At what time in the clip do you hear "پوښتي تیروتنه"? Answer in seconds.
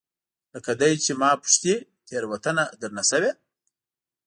1.41-2.63